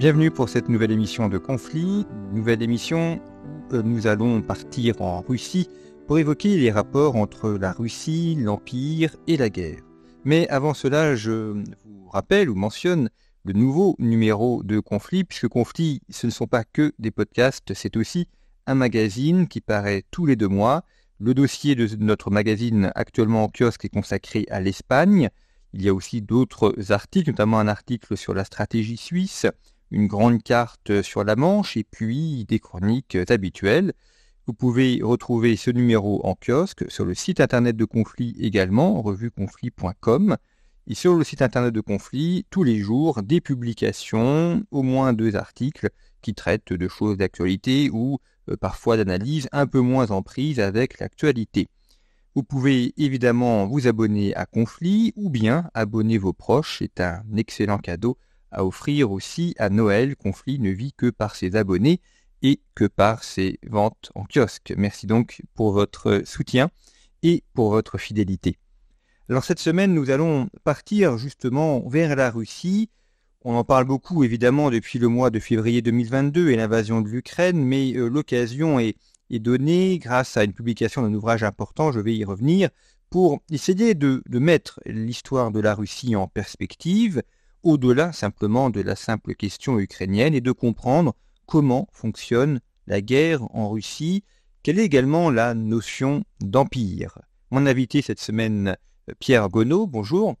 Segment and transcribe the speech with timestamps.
[0.00, 3.20] Bienvenue pour cette nouvelle émission de Conflit, nouvelle émission
[3.70, 5.68] où euh, nous allons partir en Russie
[6.06, 9.82] pour évoquer les rapports entre la Russie, l'Empire et la guerre.
[10.24, 11.52] Mais avant cela, je
[11.84, 13.10] vous rappelle ou mentionne
[13.44, 17.98] le nouveau numéro de Conflit, puisque Conflit, ce ne sont pas que des podcasts, c'est
[17.98, 18.26] aussi
[18.66, 20.82] un magazine qui paraît tous les deux mois.
[21.18, 25.28] Le dossier de notre magazine actuellement en kiosque est consacré à l'Espagne.
[25.74, 29.44] Il y a aussi d'autres articles, notamment un article sur la stratégie suisse,
[29.90, 33.92] une grande carte sur la Manche et puis des chroniques habituelles.
[34.46, 40.36] Vous pouvez retrouver ce numéro en kiosque sur le site internet de Conflit également, revueconflit.com.
[40.86, 45.36] Et sur le site internet de Conflit, tous les jours, des publications, au moins deux
[45.36, 48.18] articles qui traitent de choses d'actualité ou
[48.48, 51.68] euh, parfois d'analyse un peu moins en prise avec l'actualité.
[52.34, 56.78] Vous pouvez évidemment vous abonner à Conflit ou bien abonner vos proches.
[56.78, 58.18] C'est un excellent cadeau
[58.50, 60.16] à offrir aussi à Noël.
[60.16, 62.00] Conflit ne vit que par ses abonnés
[62.42, 64.72] et que par ses ventes en kiosque.
[64.76, 66.70] Merci donc pour votre soutien
[67.22, 68.58] et pour votre fidélité.
[69.28, 72.90] Alors cette semaine, nous allons partir justement vers la Russie.
[73.42, 77.64] On en parle beaucoup évidemment depuis le mois de février 2022 et l'invasion de l'Ukraine,
[77.64, 78.96] mais euh, l'occasion est,
[79.30, 82.68] donnée grâce à une publication d'un ouvrage important, je vais y revenir,
[83.10, 87.22] pour essayer de mettre l'histoire de la Russie en perspective,
[87.62, 91.14] au-delà simplement de la simple question ukrainienne, et de comprendre
[91.46, 94.24] comment fonctionne la guerre en Russie,
[94.62, 97.18] quelle est également la notion d'empire?
[97.50, 98.76] Mon invité cette semaine,
[99.18, 100.36] Pierre Gonneau, bonjour.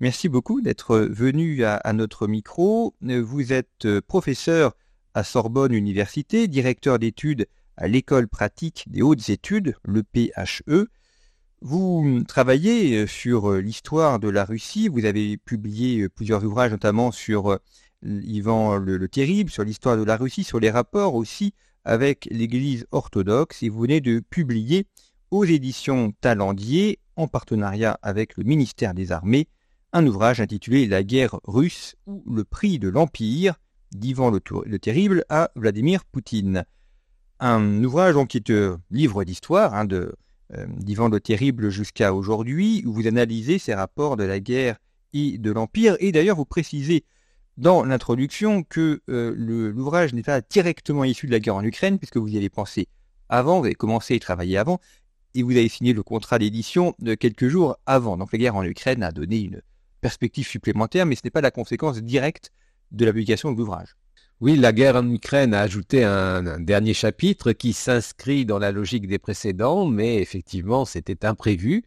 [0.00, 2.94] Merci beaucoup d'être venu à, notre micro.
[3.00, 4.74] Vous êtes professeur
[5.14, 7.46] à Sorbonne Université, directeur d'études
[7.76, 10.88] à l'école pratique des hautes études, le PHE.
[11.60, 17.58] Vous travaillez sur l'histoire de la Russie, vous avez publié plusieurs ouvrages notamment sur
[18.04, 21.54] Ivan le, Terrible, sur l'histoire de la Russie, sur les rapports aussi
[21.84, 24.86] avec l'Église orthodoxe, et vous venez de publier
[25.30, 29.48] aux éditions Talendier, en partenariat avec le ministère des Armées,
[29.92, 33.54] un ouvrage intitulé La guerre russe ou le prix de l'Empire,
[33.92, 36.64] d'Ivan le, Terrible à Vladimir Poutine.
[37.38, 40.14] Un ouvrage donc, qui est un livre d'histoire hein, de
[40.52, 44.76] d'Ivan le Terrible jusqu'à aujourd'hui, où vous analysez ces rapports de la guerre
[45.12, 47.04] et de l'Empire, et d'ailleurs vous précisez
[47.56, 52.16] dans l'introduction que euh, l'ouvrage n'est pas directement issu de la guerre en Ukraine, puisque
[52.16, 52.88] vous y avez pensé
[53.28, 54.80] avant, vous avez commencé à y travailler avant,
[55.34, 58.16] et vous avez signé le contrat d'édition de quelques jours avant.
[58.16, 59.62] Donc la guerre en Ukraine a donné une
[60.00, 62.50] perspective supplémentaire, mais ce n'est pas la conséquence directe
[62.92, 63.96] de la publication de l'ouvrage.
[64.40, 69.06] Oui, la guerre en Ukraine a ajouté un, dernier chapitre qui s'inscrit dans la logique
[69.06, 71.84] des précédents, mais effectivement, c'était imprévu.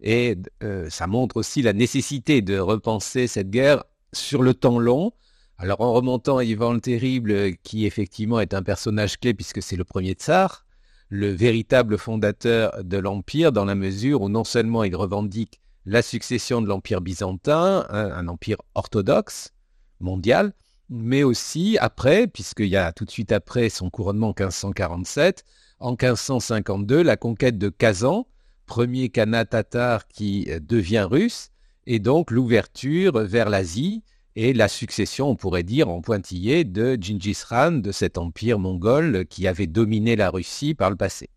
[0.00, 3.84] Et euh, ça montre aussi la nécessité de repenser cette guerre
[4.14, 5.12] sur le temps long.
[5.58, 9.76] Alors en remontant à Ivan le Terrible, qui effectivement est un personnage clé puisque c'est
[9.76, 10.64] le premier tsar,
[11.10, 16.62] le véritable fondateur de l'Empire, dans la mesure où non seulement il revendique la succession
[16.62, 19.52] de l'Empire byzantin, un empire orthodoxe
[20.00, 20.52] mondial,
[20.90, 25.44] mais aussi après, puisqu'il y a tout de suite après son couronnement en 1547,
[25.80, 28.26] en 1552, la conquête de Kazan,
[28.66, 31.50] premier khanat tatar qui euh, devient russe,
[31.86, 34.02] et donc l'ouverture vers l'Asie
[34.36, 39.26] et la succession, on pourrait dire en pointillé, de Gengis Khan, de cet empire mongol
[39.26, 41.28] qui avait dominé la Russie par le passé.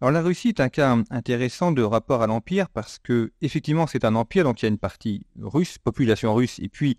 [0.00, 4.04] Alors la Russie est un cas intéressant de rapport à l'empire parce que effectivement c'est
[4.04, 6.98] un empire, donc il y a une partie russe, population russe, et puis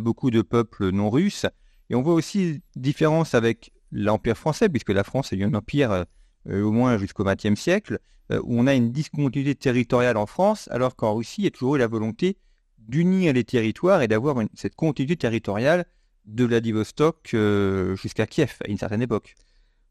[0.00, 1.46] beaucoup de peuples non russes.
[1.90, 5.92] Et on voit aussi différence avec l'empire français, puisque la France a eu un empire
[5.92, 6.04] euh,
[6.48, 7.98] euh, au moins jusqu'au XXe siècle,
[8.30, 11.50] euh, où on a une discontinuité territoriale en France, alors qu'en Russie, il y a
[11.50, 12.38] toujours eu la volonté
[12.78, 15.86] d'unir les territoires et d'avoir cette continuité territoriale
[16.24, 19.34] de Vladivostok euh, jusqu'à Kiev à une certaine époque.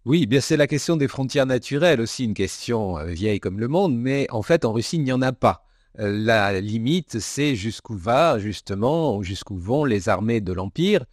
[0.06, 3.98] Oui, bien c'est la question des frontières naturelles aussi, une question vieille comme le monde,
[3.98, 5.65] mais en fait en Russie il n'y en a pas.
[5.98, 11.06] La limite c'est jusqu'où va justement, jusqu'où vont les armées de l'Empire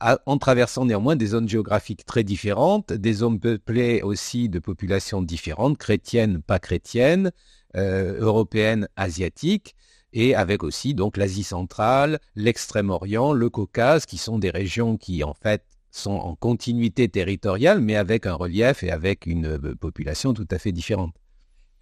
[0.00, 5.78] en traversant néanmoins des zones géographiques très différentes, des zones peuplées aussi de populations différentes,
[5.78, 7.32] chrétiennes, pas chrétiennes,
[7.76, 9.74] euh, européennes, asiatiques.
[10.12, 15.34] et avec aussi donc l'Asie centrale, l'Extrême-Orient, le Caucase, qui sont des régions qui en
[15.34, 20.46] fait sont en continuité territoriale, mais avec un relief et avec une euh, population tout
[20.50, 21.14] à fait différente.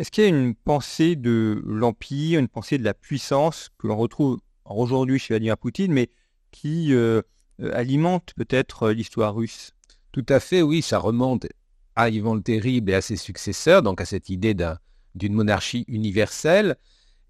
[0.01, 3.97] Est-ce qu'il y a une pensée de l'Empire, une pensée de la puissance que l'on
[3.97, 6.11] retrouve aujourd'hui chez Vladimir Poutine, mais
[6.51, 7.23] qui euh,
[7.61, 9.71] euh, alimente peut-être l'histoire russe?
[10.11, 11.47] Tout à fait, oui, ça remonte
[11.95, 14.57] à Ivan le Terrible et à ses successeurs, donc à cette idée
[15.15, 16.77] d'une monarchie universelle.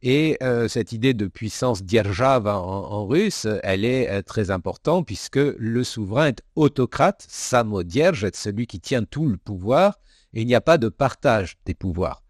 [0.01, 5.37] Et euh, cette idée de puissance dierjava en, russe, elle est euh, très importante puisque
[5.37, 9.99] le souverain est autocrate, samodierge, est celui qui tient tout le pouvoir,
[10.33, 12.24] et il n'y a pas de partage des pouvoirs.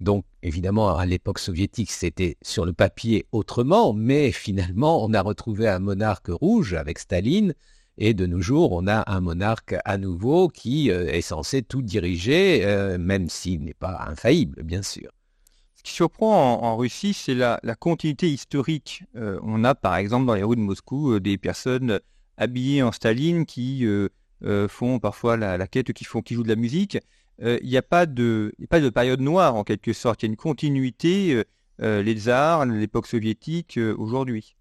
[0.00, 5.68] Donc évidemment, à l'époque soviétique, c'était sur le papier autrement, mais finalement, on a retrouvé
[5.68, 7.54] un monarque rouge avec Staline,
[7.98, 11.80] et de nos jours, on a un monarque à nouveau qui euh, est censé tout
[11.80, 15.10] diriger, même s'il n'est pas infaillible, bien sûr
[15.86, 19.04] qui surprend en, Russie, c'est la, continuité historique.
[19.14, 22.00] Euh, on a par exemple dans les rues de Moscou euh, des personnes
[22.36, 24.08] habillées en Staline qui euh,
[24.68, 26.98] font parfois la, quête, qui, qui jouent de la musique.
[27.40, 28.54] Il n'y a, pas de,
[28.94, 30.22] période noire en quelque sorte.
[30.22, 31.42] Il y a une continuité,
[31.78, 34.56] les tsars, l'époque soviétique, aujourd'hui.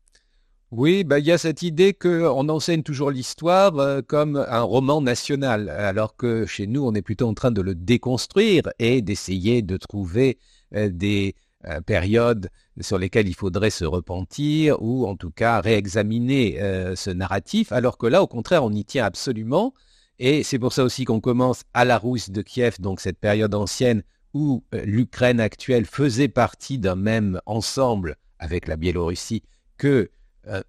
[0.71, 5.69] Oui, bah, il y a cette idée qu'on enseigne toujours l'histoire comme un roman national,
[5.69, 9.77] alors que chez nous, on est plutôt en train de le déconstruire et d'essayer de
[9.77, 10.37] trouver
[10.75, 11.35] euh, des
[11.67, 12.49] euh, périodes
[12.81, 17.97] sur lesquelles il faudrait se repentir ou en tout cas réexaminer euh, ce narratif, alors
[17.97, 19.73] que là, au contraire, on y tient absolument.
[20.19, 23.53] Et c'est pour ça aussi qu'on commence à la Rousse de Kiev, donc cette période
[23.53, 24.03] ancienne
[24.33, 29.43] où l'Ukraine actuelle faisait partie d'un même ensemble avec la Biélorussie
[29.77, 30.09] que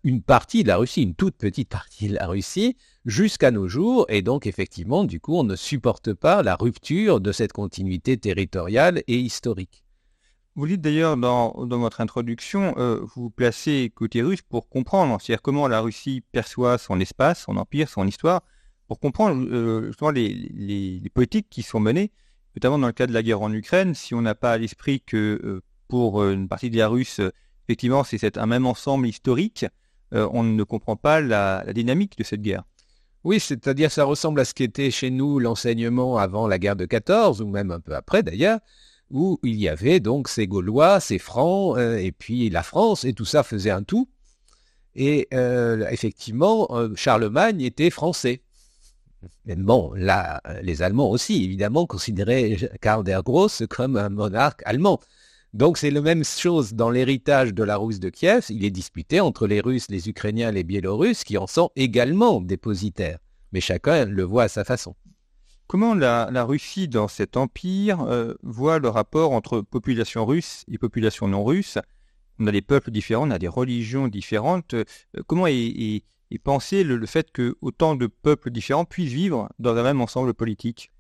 [0.05, 4.07] une partie de la Russie, une toute petite partie de la Russie, jusqu'à nos jours.
[4.09, 9.03] Et donc, effectivement, du coup, on ne supporte pas la rupture de cette continuité territoriale
[9.07, 9.85] et historique.
[10.55, 15.43] Vous dites d'ailleurs dans, votre introduction, euh, vous vous placez côté russe pour comprendre, c'est-à-dire
[15.43, 18.43] comment la Russie perçoit son espace, son empire, son histoire,
[18.89, 22.13] pour comprendre euh, justement les, politiques qui sont menées,
[22.55, 25.01] notamment dans le cas de la guerre en Ukraine, si on n'a pas à l'esprit
[25.01, 27.21] que euh, pour une partie de la Russe,
[27.67, 29.67] effectivement, c'est un même ensemble historique,
[30.13, 32.63] on ne comprend pas la, la dynamique de cette guerre.
[33.25, 37.43] Oui, c'est-à-dire ça ressemble à ce qu'était chez nous l'enseignement avant la guerre de 14,
[37.43, 38.61] ou même un peu après d'ailleurs,
[39.11, 43.13] où il y avait donc ces Gaulois, ces Francs, euh, et puis la France, et
[43.13, 44.09] tout ça faisait un tout.
[44.95, 48.43] Et euh, effectivement, euh, Charlemagne était français.
[49.45, 55.01] Mais bon, là, les Allemands aussi, évidemment, considéraient Karl der Grosse comme un monarque allemand.
[55.55, 58.45] Donc c'est la même chose dans l'héritage de la Russe de Kiev.
[58.51, 63.19] Il est disputé entre les Russes, les Ukrainiens, les Biélorusses, qui en sont également dépositaires.
[63.53, 64.95] Mais chacun le voit à sa façon.
[65.67, 71.27] Comment la, Russie, dans cet empire, euh, voit le rapport entre population russe et population
[71.27, 71.79] non russe?
[72.39, 74.75] On a des peuples différents, on a des religions différentes.
[74.75, 74.85] Euh,
[75.27, 76.05] comment est,
[76.43, 80.91] pensé le, fait que autant de peuples différents puissent vivre dans un même ensemble politique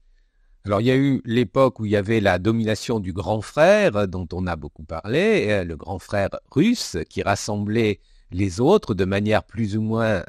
[0.64, 4.08] alors il y a eu l'époque où il y avait la domination du grand frère,
[4.08, 8.00] dont on a beaucoup parlé, euh, le grand frère russe, qui rassemblait
[8.32, 10.24] les autres de manière plus ou moins,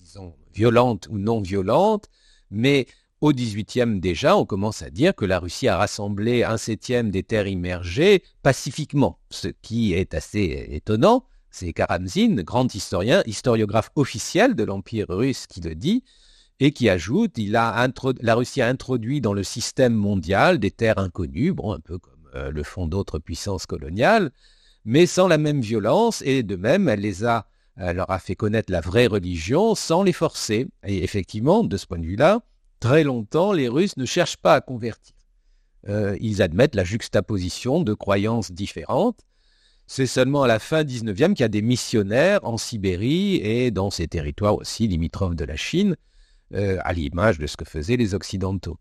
[0.00, 2.08] disons, violente ou non violente,
[2.50, 2.86] mais
[3.20, 7.22] au XVIIIe déjà, on commence à dire que la Russie a rassemblé un septième des
[7.22, 11.26] terres immergées pacifiquement, ce qui est assez étonnant.
[11.56, 16.02] C'est Karamzin, grand historien, historiographe officiel de l'Empire russe, qui le dit,
[16.58, 21.78] et qui ajoute, la Russie a introduit dans le système mondial des terres inconnues, un
[21.78, 24.32] peu comme euh, le font d'autres puissances coloniales,
[24.84, 27.46] mais sans la même violence, et de même, elle les a
[27.76, 30.66] elle leur a fait connaître la vraie religion sans les forcer.
[30.84, 32.40] Et effectivement, de ce point de vue-là,
[32.80, 35.14] très longtemps, les Russes ne cherchent pas à convertir.
[35.88, 39.20] Euh, ils admettent la juxtaposition de croyances différentes.
[39.86, 43.90] C'est seulement à la fin 19e qu'il y a des missionnaires en Sibérie et dans
[43.90, 45.96] ces territoires aussi limitrophes de la Chine,
[46.54, 48.78] euh, à l'image de ce que faisaient les Occidentaux.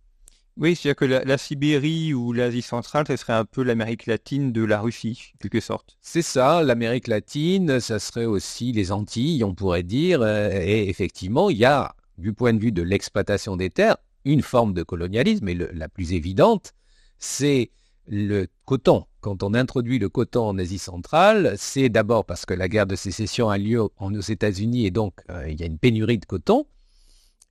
[0.55, 4.63] Oui, c'est-à-dire que la, Sibérie ou l'Asie centrale, ce serait un peu l'Amérique latine de
[4.63, 5.97] la Russie, en quelque sorte.
[5.99, 10.21] C'est ça, l'Amérique latine, ça serait aussi les Antilles, on pourrait dire.
[10.21, 14.43] Euh, et effectivement, il y a, du point de vue de l'exploitation des terres, une
[14.43, 16.73] forme de colonialisme, et la plus évidente,
[17.17, 17.71] c'est
[18.07, 19.05] le coton.
[19.21, 22.95] Quand on introduit le coton en Asie centrale, c'est d'abord parce que la guerre de
[22.95, 26.65] sécession a lieu aux États-Unis et donc euh, il y a une pénurie de coton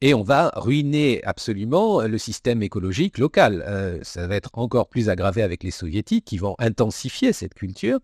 [0.02, 3.64] et on va ruiner absolument le système écologique local.
[3.66, 8.00] Euh, ça va être encore plus aggravé avec les soviétiques qui vont intensifier cette culture,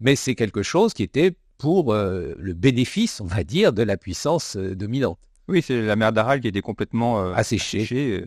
[0.00, 3.96] mais c'est quelque chose qui était pour euh, le bénéfice, on va dire, de la
[3.96, 5.18] puissance dominante.
[5.46, 8.24] Oui, c'est la mer d'Aral qui était complètement asséchée.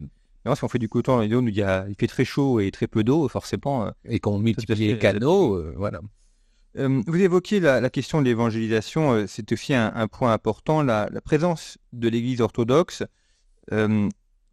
[0.55, 2.25] Si on fait du coton dans les zones où il, y a, il fait très
[2.25, 3.91] chaud et très peu d'eau, forcément.
[4.05, 6.01] et qu'on multiplie les canaux, voilà.
[6.75, 12.41] vous évoquiez la, question de l'évangélisation, c'est aussi un, point important, la, présence de l'Église
[12.41, 13.03] orthodoxe.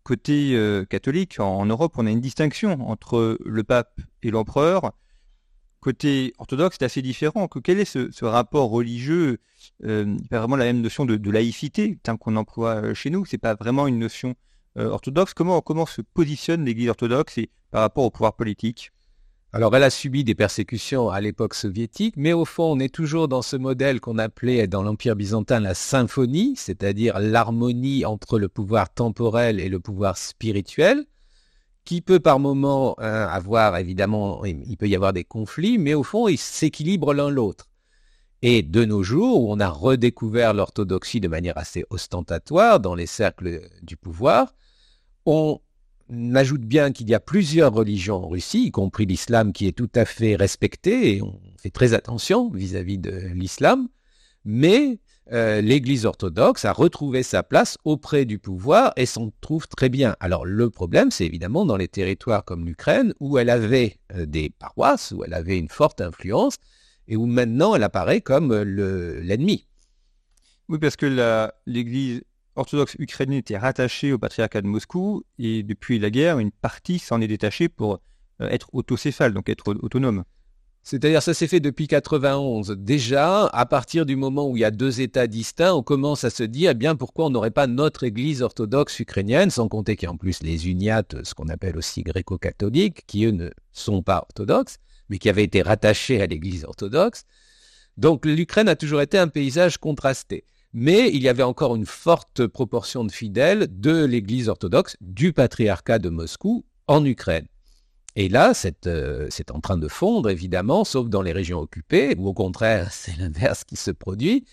[0.03, 4.93] côté catholique, en, Europe, on a une distinction entre le pape et l'empereur
[5.85, 7.47] côté orthodoxe, c'est assez différent.
[7.63, 9.39] quel est ce, rapport religieux
[9.85, 13.27] euh, Pas vraiment la même notion de, laïcité, terme qu'on emploie euh, chez nous?
[13.27, 14.35] C'est pas vraiment une notion euh,
[14.77, 15.35] orthodoxe.
[15.35, 17.39] Comment, se positionne l'Église orthodoxe
[17.71, 18.91] par rapport au pouvoir politique?
[19.53, 23.29] Alors, elle a subi des persécutions à l'époque soviétique, mais au fond, on est toujours
[23.29, 28.93] dans ce modèle qu'on appelait dans l'Empire byzantin la symphonie, c'est-à-dire l'harmonie entre le pouvoir
[28.93, 31.07] temporel et le pouvoir spirituel
[31.85, 36.03] qui peut par moment hein, avoir, évidemment, il peut y avoir des conflits, mais au
[36.03, 37.69] fond, ils s'équilibrent l'un l'autre.
[38.43, 43.07] Et de nos jours, où on a redécouvert l'orthodoxie de manière assez ostentatoire dans les
[43.07, 44.55] cercles du pouvoir,
[45.27, 45.61] on
[46.35, 49.91] ajoute bien qu'il y a plusieurs religions en Russie, y compris l'islam qui est tout
[49.95, 53.89] à fait respecté, et on fait très attention vis-à-vis de l'islam,
[54.45, 54.99] mais
[55.33, 60.17] euh, l'Église orthodoxe a retrouvé sa place auprès du pouvoir et s'en trouve très bien.
[60.21, 64.51] Alors le problème, c'est évidemment dans les territoires comme l'Ukraine, où elle avait euh, des
[64.51, 66.57] paroisses, où elle avait une forte influence,
[67.09, 69.67] et où maintenant elle apparaît comme euh, l'ennemi.
[70.69, 72.23] oui, parce que l'Église
[72.57, 77.21] orthodoxe ukrainienne était rattachée au patriarcat de Moscou, et depuis la guerre, une partie s'en
[77.21, 78.01] est détachée pour
[78.41, 80.25] être autocéphale, donc être autonome.
[80.87, 82.77] C'est-à-dire, ça s'est fait depuis 91.
[82.79, 86.31] Déjà, à partir du moment où il y a deux États distincts, on commence à
[86.31, 90.07] se dire, eh bien, pourquoi on n'aurait pas notre Église orthodoxe ukrainienne, sans compter qu'il
[90.07, 94.03] y a en plus les uniates, ce qu'on appelle aussi gréco-catholiques, qui eux ne sont
[94.03, 94.77] pas orthodoxes,
[95.09, 97.25] mais qui avaient été rattachés à l'Église orthodoxe.
[97.97, 100.45] Donc, l'Ukraine a toujours été un paysage contrasté.
[100.77, 106.01] Mais il y avait encore une forte proportion de fidèles de l'Église orthodoxe, du patriarcat
[106.01, 107.47] de Moscou, en Ukraine.
[108.17, 108.53] Et là,
[108.87, 112.89] euh, c'est en train de fondre, évidemment, sauf dans les régions occupées, où au contraire,
[112.93, 114.45] c'est l'inverse qui se produit.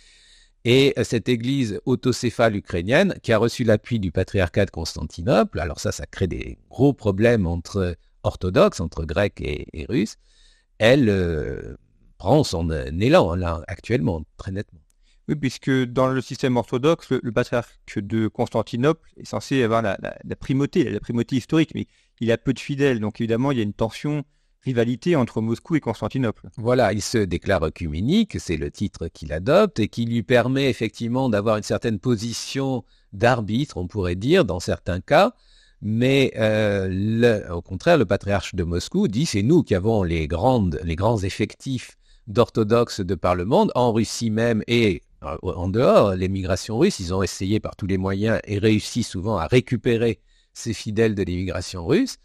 [0.63, 5.79] Et euh, cette église autocéphale ukrainienne, qui a reçu l'appui du patriarcat de Constantinople, alors
[5.79, 10.17] ça, ça crée des gros problèmes entre orthodoxes, entre grecs et, russes,
[10.77, 11.77] elle euh,
[12.19, 14.80] prend son élan, là, actuellement, très nettement.
[15.27, 19.97] Oui, puisque dans le système orthodoxe, le, patriarche de Constantinople est censé avoir la,
[20.39, 21.87] primauté, la primauté historique, mais
[22.19, 24.23] il a peu de fidèles, donc évidemment, il y a une tension,
[24.63, 26.49] rivalité entre Moscou et Constantinople.
[26.57, 31.29] Voilà, il se déclare œcuménique, c'est le titre qu'il adopte, et qui lui permet effectivement
[31.29, 35.33] d'avoir une certaine position d'arbitre, on pourrait dire, dans certains cas.
[35.81, 40.79] Mais euh, au contraire, le patriarche de Moscou dit c'est nous qui avons les, grandes,
[40.83, 41.97] les grands effectifs
[42.27, 46.15] d'orthodoxes de par le monde, en Russie même et en dehors.
[46.15, 50.19] Les migrations russes, ils ont essayé par tous les moyens et réussi souvent à récupérer
[50.53, 52.17] ces fidèles de l'immigration russe.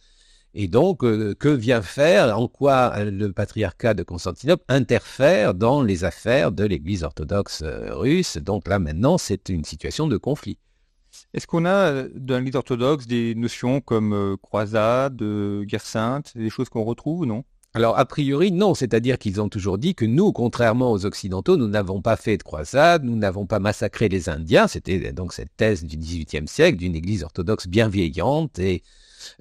[0.59, 5.83] Et donc, euh, que vient faire, en quoi euh, le patriarcat de Constantinople interfère dans
[5.83, 8.39] les affaires de l'Église orthodoxe euh, russe?
[8.39, 10.59] Donc là, maintenant, c'est une situation de conflit.
[11.35, 15.23] Est-ce qu'on a dans l'Église orthodoxe des notions comme croisade,
[15.65, 17.45] guerre sainte, des choses qu'on retrouve, non?
[17.77, 18.73] Alors, a priori, non.
[18.75, 22.43] C'est-à-dire qu'ils ont toujours dit que nous, contrairement aux Occidentaux, nous n'avons pas fait de
[22.43, 24.67] croisade, nous n'avons pas massacré les Indiens.
[24.67, 28.83] C'était donc cette thèse du XVIIIe siècle d'une Église orthodoxe bienveillante et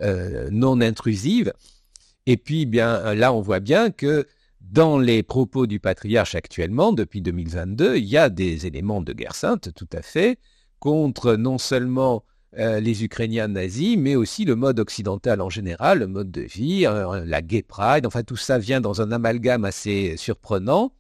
[0.01, 1.53] euh, non intrusive.
[2.25, 4.27] Et puis, bien là, on voit bien que
[4.59, 9.35] dans les propos du patriarche actuellement, depuis 2022, il y a des éléments de guerre
[9.35, 10.39] sainte, tout à fait,
[10.79, 12.25] contre non seulement
[12.57, 16.85] euh, les Ukrainiens nazis, mais aussi le mode occidental en général, le mode de vie,
[16.85, 20.93] euh, la gay pride, enfin tout ça vient dans un amalgame assez surprenant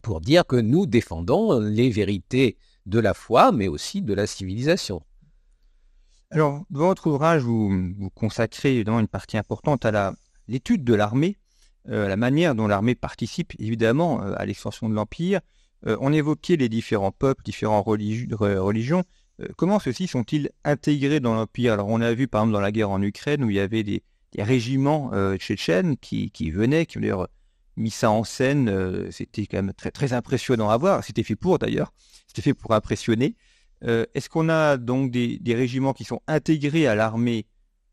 [0.00, 2.56] pour dire que nous défendons les vérités
[2.86, 5.02] de la foi, mais aussi de la civilisation.
[6.30, 10.14] Alors, dans votre ouvrage, vous, consacrez évidemment une partie importante à
[10.48, 11.36] l'étude de l'armée,
[11.90, 15.40] euh, la manière dont l'armée participe évidemment à l'extension de l'Empire.
[15.86, 19.04] on évoquait les différents peuples, différentes religions,
[19.56, 21.74] comment ceux-ci sont-ils intégrés dans l'Empire?
[21.74, 23.82] Alors on a vu par exemple dans la guerre en Ukraine où il y avait
[23.82, 24.02] des,
[24.36, 27.28] régiments euh, tchétchènes qui, venaient, qui ont d'ailleurs
[27.76, 28.68] mis ça en scène.
[28.68, 31.04] Euh, c'était quand même très, très impressionnant à voir.
[31.04, 31.92] C'était fait pour d'ailleurs.
[32.26, 33.36] C'était fait pour impressionner.
[33.82, 37.46] Est-ce qu'on a donc des, régiments qui sont intégrés à l'armée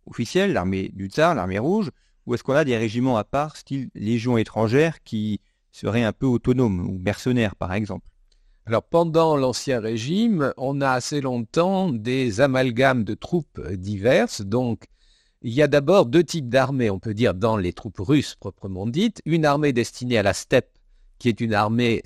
[0.06, 1.92] officielle, l'armée du tsar, l'armée rouge,
[2.26, 6.26] ou est-ce qu'on a des régiments à part, style légion étrangère, qui seraient un peu
[6.26, 8.08] autonomes ou mercenaires par exemple?
[8.65, 14.41] Alors pendant l'Ancien Régime, on a assez longtemps des amalgames de troupes diverses.
[14.41, 14.86] Donc
[15.41, 18.86] il y a d'abord deux types d'armées, on peut dire, dans les troupes russes proprement
[18.86, 19.22] dites.
[19.25, 20.70] Une armée destinée à la steppe,
[21.18, 22.03] qui est une armée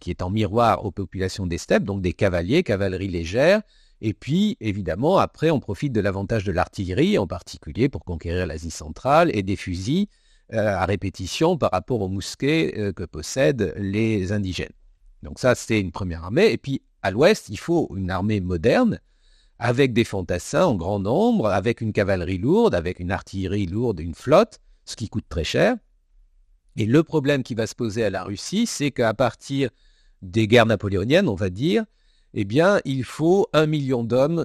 [0.00, 3.62] qui est en miroir aux populations des steppes, donc des cavaliers, cavalerie légère,
[4.02, 8.70] Et puis, évidemment, après, on profite de l'avantage de l'artillerie, en particulier pour conquérir l'Asie
[8.70, 10.08] centrale, et des fusils
[10.52, 14.79] euh, à répétition par rapport aux mousquets euh, que possèdent les indigènes.
[15.22, 16.50] Donc ça, c'est une première armée.
[16.50, 19.00] Et puis, à l'ouest, il faut une armée moderne,
[19.58, 24.14] avec des fantassins en grand nombre, avec une cavalerie lourde, avec une artillerie lourde, une
[24.14, 25.76] flotte, ce qui coûte très cher.
[26.76, 29.70] Et le problème qui va se poser à la Russie, c'est qu'à partir
[30.22, 31.84] des guerres napoléoniennes, on va dire,
[32.32, 34.44] eh bien, il faut un million d'hommes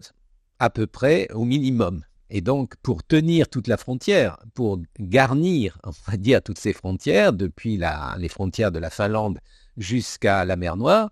[0.60, 2.04] à peu près au minimum.
[2.30, 7.32] Et donc, pour tenir toute la frontière, pour garnir, on va dire, toutes ces frontières,
[7.32, 7.80] depuis
[8.18, 9.40] les frontières de la Finlande
[9.78, 11.12] jusqu'à la mer Noire,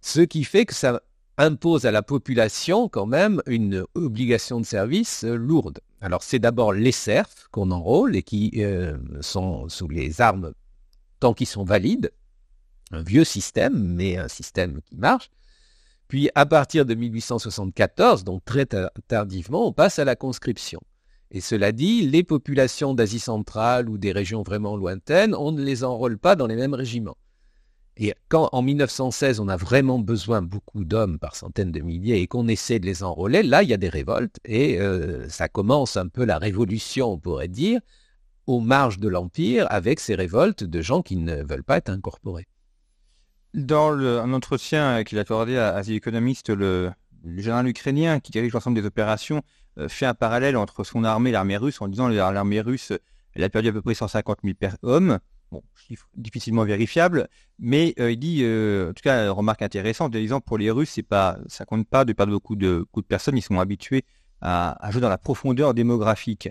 [0.00, 1.00] ce qui fait que ça
[1.38, 5.80] impose à la population quand même une obligation de service lourde.
[6.00, 10.52] Alors c'est d'abord les serfs qu'on enrôle et qui euh, sont sous les armes
[11.20, 12.12] tant qu'ils sont valides,
[12.92, 15.30] un vieux système, mais un système qui marche.
[16.08, 18.66] Puis à partir de 1874, donc très
[19.08, 20.80] tardivement, on passe à la conscription.
[21.32, 25.82] Et cela dit, les populations d'Asie centrale ou des régions vraiment lointaines, on ne les
[25.82, 27.16] enrôle pas dans les mêmes régiments.
[27.98, 32.26] Et quand en 1916, on a vraiment besoin beaucoup d'hommes par centaines de milliers et
[32.26, 35.96] qu'on essaie de les enrôler, là, il y a des révoltes et euh, ça commence
[35.96, 37.80] un peu la révolution, on pourrait dire,
[38.46, 42.46] aux marges de l'Empire avec ces révoltes de gens qui ne veulent pas être incorporés.
[43.54, 46.92] Dans un entretien qu'il a accordé à, The Economist, le,
[47.24, 49.40] général ukrainien qui dirige l'ensemble des opérations
[49.78, 52.92] euh, fait un parallèle entre son armée et l'armée russe en disant que l'armée russe
[53.42, 55.18] a perdu à peu près 150 000 hommes.
[55.52, 60.40] Bon, chiffre difficilement vérifiable, mais euh, il dit, euh, en tout cas, remarque intéressante, disant
[60.40, 63.36] pour les Russes, c'est pas, ça compte pas de perdre beaucoup de, beaucoup de personnes,
[63.36, 64.04] ils sont habitués
[64.40, 66.48] à, jouer dans la profondeur démographique.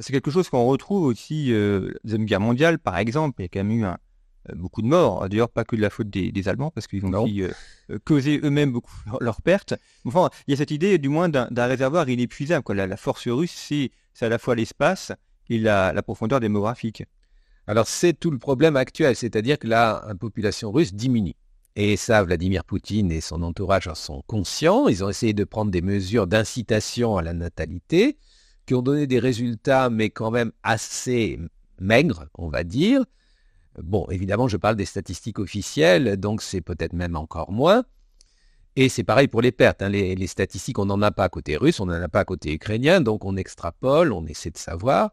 [0.00, 3.46] c'est quelque chose qu'on retrouve aussi euh, la Deuxième Guerre mondiale, par exemple, il y
[3.46, 3.98] a quand même eu un,
[4.50, 5.28] euh, beaucoup de morts.
[5.28, 7.50] D'ailleurs, pas que de la faute des, Allemands, parce qu'ils ont aussi euh,
[7.90, 9.74] euh, causé eux-mêmes beaucoup leurs pertes.
[10.04, 12.62] Enfin, il y a cette idée, du moins, d'un réservoir inépuisable.
[12.62, 12.74] Quoi.
[12.74, 13.90] La, force russe, c'est
[14.24, 15.12] à la fois l'espace
[15.48, 17.04] et la, profondeur démographique.
[17.66, 21.34] Alors, c'est tout le problème actuel, c'est-à-dire que la population russe diminue.
[21.78, 24.88] Et ça, Vladimir Poutine et son entourage en sont conscients.
[24.88, 28.16] Ils ont essayé de prendre des mesures d'incitation à la natalité,
[28.64, 31.38] qui ont donné des résultats, mais quand même assez
[31.78, 33.04] maigres, on va dire.
[33.82, 37.84] Bon, évidemment, je parle des statistiques officielles, donc c'est peut-être même encore moins.
[38.76, 39.82] Et c'est pareil pour les pertes.
[39.82, 39.90] Hein.
[39.90, 43.26] Les, statistiques, on n'en a pas côté russe, on n'en a pas côté ukrainien, donc
[43.26, 45.12] on extrapole, on essaie de savoir.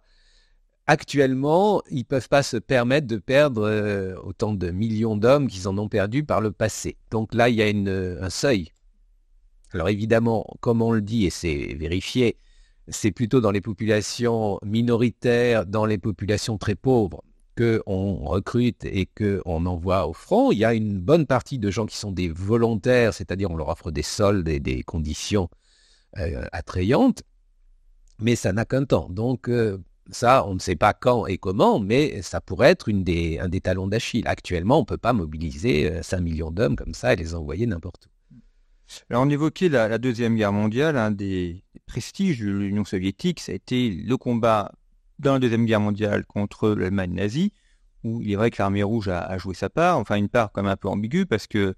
[0.85, 5.67] Actuellement, ils ne peuvent pas se permettre de perdre euh, autant de millions d'hommes qu'ils
[5.67, 6.97] en ont perdu par le passé.
[7.09, 8.71] Donc là, il y a un seuil.
[9.71, 12.37] Alors évidemment, comme on le dit, et c'est vérifié,
[12.89, 17.23] c'est plutôt dans les populations minoritaires, dans les populations très pauvres,
[17.57, 21.85] qu'on recrute et qu'on envoie au front, il y a une bonne partie de gens
[21.85, 25.49] qui sont des volontaires, c'est-à-dire on leur offre des soldes et des conditions
[26.17, 27.23] euh, attrayantes,
[28.19, 29.07] mais ça n'a qu'un temps.
[29.09, 29.77] Donc euh,
[30.11, 33.01] ça, on ne sait pas quand et comment, mais ça pourrait être un
[33.49, 34.27] des talons d'Achille.
[34.27, 37.65] Actuellement, on ne peut pas mobiliser 5 euh, millions d'hommes comme ça et les envoyer
[37.65, 38.09] n'importe où.
[39.09, 43.55] Alors on évoquait la, Deuxième Guerre mondiale, un des prestiges de l'Union soviétique, ça a
[43.55, 44.71] été le combat
[45.19, 47.53] dans la Deuxième Guerre mondiale contre l'Allemagne nazie,
[48.03, 50.67] où il est vrai que l'armée rouge a, joué sa part, enfin une part même
[50.67, 51.75] un peu ambiguë, parce que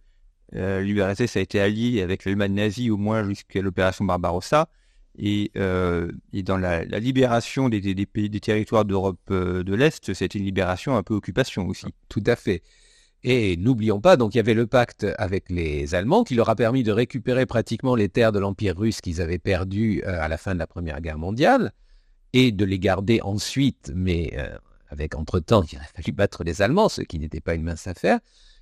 [0.56, 4.68] euh, l'URSS a été allié avec l'Allemagne nazie au moins jusqu'à l'opération Barbarossa,
[5.18, 10.96] et, euh, dans la, libération des, des, territoires d'Europe euh, de l'Est, c'était une libération
[10.96, 11.88] un peu occupation aussi.
[12.10, 12.62] Tout à fait.
[13.24, 16.56] Et n'oublions pas, donc il y avait le pacte avec les Allemands qui leur a
[16.56, 20.54] permis de récupérer pratiquement les terres de l'Empire russe qu'ils avaient perdues à la fin
[20.54, 21.72] de la Première Guerre mondiale
[22.34, 24.56] et de les garder ensuite, mais euh,
[24.90, 28.20] avec entre-temps, il aurait fallu battre les Allemands, ce qui n'était pas une mince affaire.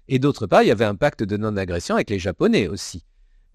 [0.08, 3.04] Et d'autre part, il y avait un pacte de non-agression avec les Japonais aussi.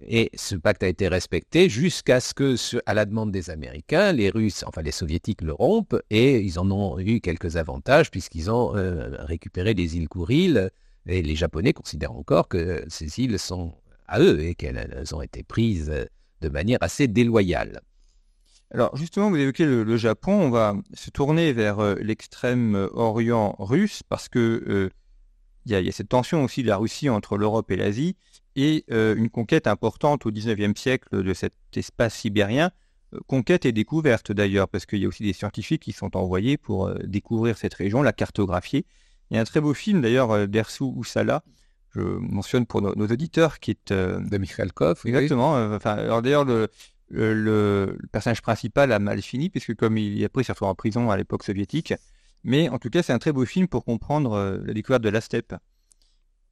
[0.07, 2.55] Et ce pacte a été respecté jusqu'à ce que,
[2.87, 6.71] à la demande des Américains, les Russes, enfin les Soviétiques le rompent, et ils en
[6.71, 10.71] ont eu quelques avantages puisqu'ils ont euh, récupéré les îles Kouril,
[11.07, 13.75] et les Japonais considèrent encore que ces îles sont
[14.07, 15.93] à eux et qu'elles ont été prises
[16.41, 17.81] de manière assez déloyale.
[18.71, 23.57] Alors justement, vous évoquez le, Japon, on va se tourner vers euh, l'extrême euh, orient
[23.59, 24.91] russe parce que euh,
[25.69, 28.17] il y, a cette tension aussi de la Russie entre l'Europe et l'Asie
[28.57, 32.71] et une conquête importante au XIXe siècle de cet espace sibérien,
[33.27, 36.93] conquête et découverte d'ailleurs, parce qu'il y a aussi des scientifiques qui sont envoyés pour
[37.05, 38.85] découvrir cette région, la cartographier.
[39.31, 41.45] Il y a un très beau film d'ailleurs d'Ersu Usala,
[41.95, 43.93] je mentionne pour nos, auditeurs, qui est...
[43.93, 45.03] de Mikhailkov.
[45.05, 45.53] Exactement.
[45.75, 46.69] enfin, alors d'ailleurs, le,
[47.11, 51.11] le, personnage principal a mal fini, puisque comme il a pris s'est retrouvé en prison
[51.11, 51.95] à l'époque soviétique.
[52.45, 55.09] Mais en tout cas, c'est un très beau film pour comprendre euh, la découverte de
[55.09, 55.55] la steppe.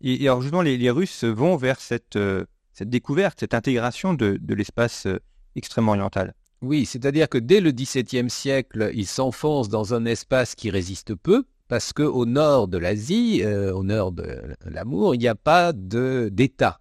[0.01, 5.07] Et, alors justement, les, Russes vont vers cette, euh, cette découverte, cette intégration de, l'espace
[5.07, 5.19] euh,
[5.55, 6.35] extrêmement oriental.
[6.63, 11.45] Oui, c'est-à-dire que dès le XVIIe siècle, il s'enfonce dans un espace qui résiste peu,
[11.69, 16.81] parce qu'au nord de l'Asie, euh, au nord de l'amour, il n'y a pas d'État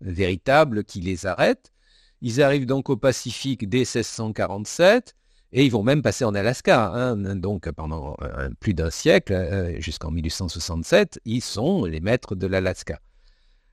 [0.00, 1.72] véritable qui les arrête.
[2.20, 5.14] Ils arrivent donc au Pacifique dès 1647
[5.54, 6.90] et ils vont même passer en Alaska.
[6.92, 7.16] Hein.
[7.36, 12.98] donc pendant euh, plus d'un siècle, euh, jusqu'en 1867, ils sont les maîtres de l'Alaska.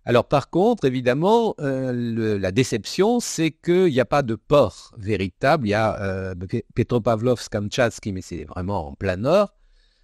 [0.05, 5.67] Alors par contre, évidemment, euh, la déception, c'est qu'il n'y a pas de port véritable.
[5.67, 6.35] Il y a
[6.75, 9.53] Petropavlovsk-Kamchatsky, mais c'est vraiment en plein nord.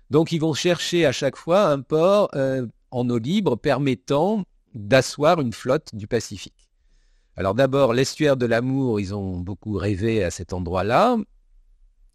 [0.09, 2.31] Donc ils vont chercher à chaque fois un port
[2.89, 6.69] en eau libre permettant d'asseoir une flotte du Pacifique.
[7.35, 11.17] Alors d'abord, l'estuaire de l'amour, ils ont beaucoup rêvé à cet endroit-là,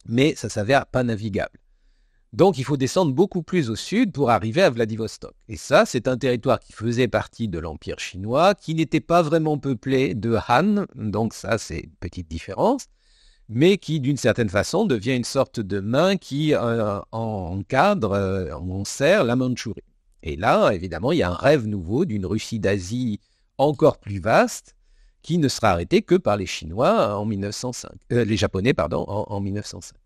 [0.06, 1.58] mais ça s'avère pas navigable.
[2.32, 5.34] Donc il faut descendre beaucoup plus au sud pour arriver à Vladivostok.
[5.48, 9.58] Et ça, c'est un territoire qui faisait partie de l'Empire chinois, qui n'était pas vraiment
[9.58, 12.86] peuplé de Han, donc ça c'est une petite différence,
[13.50, 18.86] mais qui d'une certaine façon devient une sorte de main qui euh, encadre, euh, on
[18.86, 19.82] sert la Mandchourie.
[20.22, 23.20] Et là, évidemment, il y a un rêve nouveau d'une Russie d'Asie
[23.58, 24.74] encore plus vaste,
[25.22, 29.40] qui ne sera arrêté que par les Chinois en 1905, euh, les Japonais pardon, en,
[29.40, 29.96] 1905.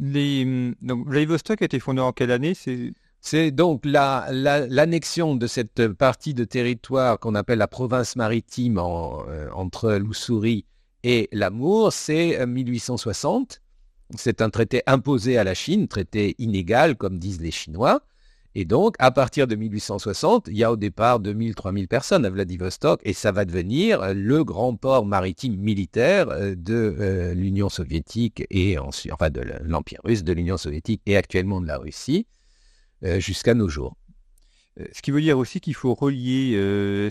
[0.00, 2.54] Les, donc, Vladivostok a été fondé en quelle année?
[3.20, 9.92] C'est donc l'annexion de cette partie de territoire qu'on appelle la province maritime euh, entre
[9.92, 10.66] l'Ussuri
[11.04, 13.60] et l'Amour, c'est 1860.
[14.12, 18.02] Euh, c'est un traité imposé à la Chine, traité inégal, comme disent les Chinois.
[18.56, 23.00] Et donc, à partir de 1860, il y a au départ 2000-3000 personnes à Vladivostok
[23.02, 28.44] et ça va devenir euh, le grand port maritime militaire euh, de euh, l'Union soviétique
[28.50, 32.26] et enfin de l'Empire russe, de l'Union soviétique et actuellement de la Russie
[33.18, 33.96] jusqu'à nos jours.
[34.92, 36.58] Ce qui veut dire aussi qu'il faut relier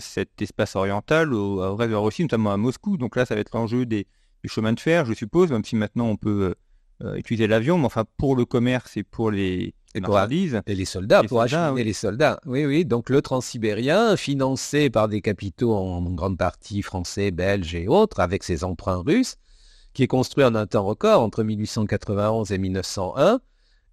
[0.00, 2.96] cet espace oriental au, reste de la Russie, notamment à Moscou.
[2.96, 4.08] Donc là, ça va être l'enjeu des,
[4.42, 6.56] des, chemins de fer, je suppose, même si maintenant on peut
[7.16, 7.78] utiliser l'avion.
[7.78, 12.40] Mais enfin, pour le commerce et pour les, et, les soldats, pour acheter les soldats.
[12.46, 12.84] Oui, oui.
[12.84, 18.42] Donc le transsibérien, financé par des capitaux en grande partie français, belges et autres, avec
[18.42, 19.36] ses emprunts russes,
[19.92, 23.40] qui est construit en un temps record entre 1891 et 1901,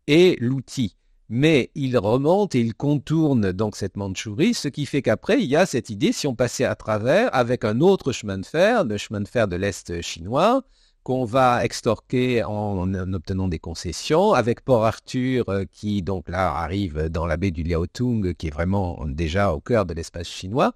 [0.07, 0.97] est l'outil.
[1.29, 5.55] Mais il remonte et il contourne donc cette Mandchourie, ce qui fait qu'après, il y
[5.55, 8.97] a cette idée, si on passait à travers, avec un autre chemin de fer, le
[8.97, 10.63] chemin de fer de l'Est chinois,
[11.03, 17.09] qu'on va extorquer en, obtenant des concessions, avec Port Arthur euh, qui donc là arrive
[17.09, 20.73] dans la baie du Liaotung, qui est vraiment déjà au cœur de l'espace chinois.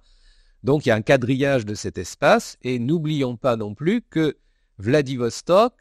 [0.64, 4.36] Donc il y a un quadrillage de cet espace, et n'oublions pas non plus que
[4.78, 5.74] Vladivostok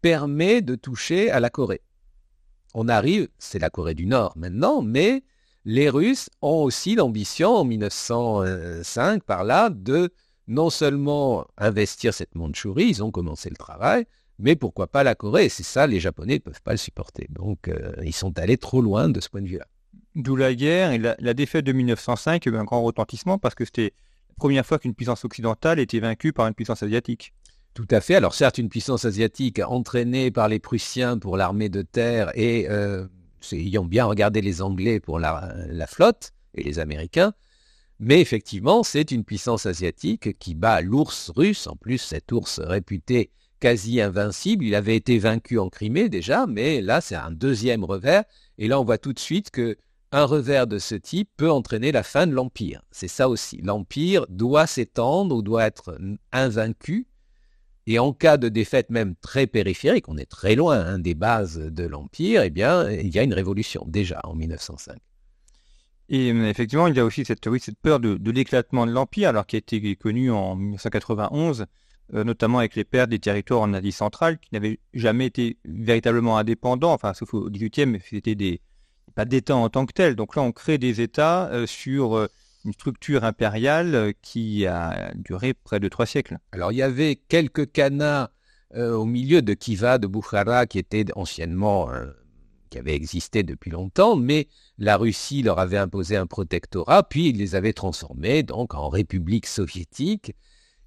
[0.00, 1.82] permet de toucher à la Corée.
[2.74, 5.22] On arrive, c'est la Corée du Nord maintenant, mais
[5.64, 10.12] les Russes ont aussi l'ambition en 1905 par là de
[10.46, 14.06] non seulement investir cette Mandchourie, ils ont commencé le travail,
[14.38, 15.48] mais pourquoi pas la Corée?
[15.48, 17.26] C'est ça, les Japonais ne peuvent pas le supporter.
[17.30, 19.66] Donc, euh, ils sont allés trop loin de ce point de vue-là.
[20.16, 23.64] D'où la guerre et la, défaite de 1905 a eu un grand retentissement parce que
[23.64, 23.92] c'était
[24.30, 27.34] la première fois qu'une puissance occidentale était vaincue par une puissance asiatique.
[27.74, 28.14] Tout à fait.
[28.14, 33.06] Alors certes, une puissance asiatique entraînée par les Prussiens pour l'armée de terre et euh,
[33.50, 37.32] ayant bien regardé les Anglais pour la flotte et les Américains,
[38.04, 41.66] mais effectivement, c'est une puissance asiatique qui bat l'ours russe.
[41.66, 46.82] En plus, cet ours réputé quasi invincible, il avait été vaincu en Crimée déjà, mais
[46.82, 48.24] là, c'est un deuxième revers.
[48.58, 49.78] Et là, on voit tout de suite que
[50.12, 52.82] un revers de ce type peut entraîner la fin de l'Empire.
[52.90, 53.62] C'est ça aussi.
[53.62, 55.98] L'Empire doit s'étendre ou doit être
[56.30, 57.06] invaincu.
[57.86, 61.58] Et en cas de défaite même très périphérique, on est très loin hein, des bases
[61.58, 64.98] de l'Empire, eh bien, il y a une révolution déjà en 1905.
[66.08, 67.40] Et euh, effectivement, il y a aussi cette,
[67.82, 71.66] peur de, l'éclatement de l'Empire, alors qui a été connu en 1991,
[72.14, 76.36] euh, notamment avec les pertes des territoires en Asie centrale, qui n'avaient jamais été véritablement
[76.36, 78.60] indépendants, enfin, sauf au XVIIIe, c'était des,
[79.14, 80.16] pas d'État en tant que tel.
[80.16, 82.28] Donc là, on crée des États euh, sur
[82.64, 86.38] une structure impériale qui a duré près de trois siècles.
[86.52, 88.30] Alors, il y avait quelques canats
[88.74, 91.90] au milieu de Kiva, de Bukhara, qui étaient anciennement
[92.74, 97.36] qui avaient existé depuis longtemps, mais la Russie leur avait imposé un protectorat, puis il
[97.36, 100.34] les avait transformés donc en république soviétique.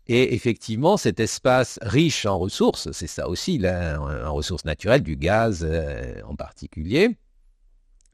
[0.08, 5.66] Et effectivement, cet espace riche en ressources, c'est ça aussi, en ressources naturelles, du gaz
[5.66, 7.16] euh, en particulier,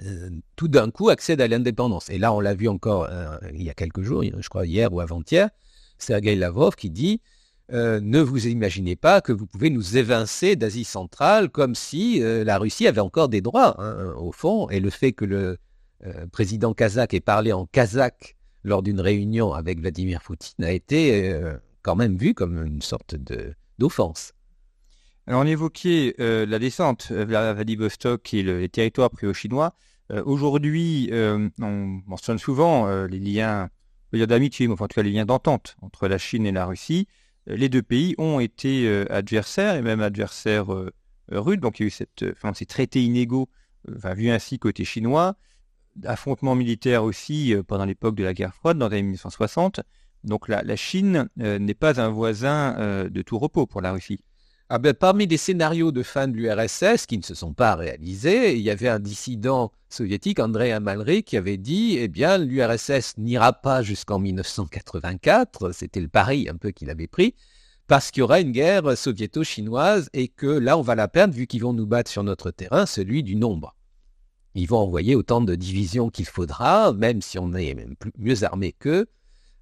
[0.03, 2.11] euh, tout d'un coup accède à l'indépendance.
[2.11, 4.93] Et là, on l'a vu encore euh, il y a quelques jours, je crois hier
[4.93, 5.49] ou avant-hier,
[5.97, 7.21] Sergei Lavrov qui dit
[7.71, 12.43] euh, ne vous imaginez pas que vous pouvez nous évincer d'Asie centrale comme si euh,
[12.43, 15.57] la Russie avait encore des droits, hein, au fond, et le fait que le
[16.05, 21.37] euh, président kazakh ait parlé en kazakh lors d'une réunion avec Vladimir Poutine a été
[21.81, 23.15] quand même vu comme une sorte
[23.77, 24.31] d'offense.
[25.27, 29.75] Alors on évoquait la descente vers Vladivostok et les territoires pris aux Chinois.
[30.23, 31.51] Aujourd'hui, on
[32.07, 33.69] mentionne souvent les liens,
[34.13, 37.09] d'amitié, mais en tout cas les liens d'entente entre la Chine et la Russie.
[37.45, 40.67] Les deux pays ont été adversaires et même adversaires
[41.29, 41.59] rudes.
[41.59, 43.49] Donc il y a eu ces traités inégaux,
[43.95, 45.35] enfin, vus ainsi côté chinois
[46.05, 49.81] affrontements militaires aussi euh, pendant l'époque de la guerre froide, dans les années 1960.
[50.23, 54.19] Donc la, Chine euh, n'est pas un voisin euh, de tout repos pour la Russie.
[54.69, 58.55] Ah ben, parmi les scénarios de fin de l'URSS qui ne se sont pas réalisés,
[58.55, 63.53] il y avait un dissident soviétique, Andrei Amalrik, qui avait dit eh bien, l'URSS n'ira
[63.53, 67.35] pas jusqu'en 1984, c'était le pari un peu qu'il avait pris,
[67.87, 71.45] parce qu'il y aura une guerre soviéto-chinoise et que là, on va la perdre vu
[71.45, 73.75] qu'ils vont nous battre sur notre terrain, celui du nombre.
[74.55, 78.71] Ils vont envoyer autant de divisions qu'il faudra, même si on est même mieux armé
[78.71, 79.07] qu'eux,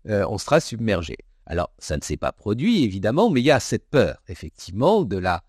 [0.08, 1.18] euh, on sera submergé.
[1.46, 5.18] Alors, ça ne s'est pas produit, évidemment, mais il y a cette peur, effectivement, de
[5.18, 5.44] la,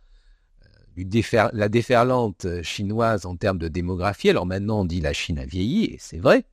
[0.96, 4.30] euh, la déferlante chinoise en termes de démographie.
[4.30, 6.44] Alors maintenant, on dit la Chine a vieilli, et c'est vrai,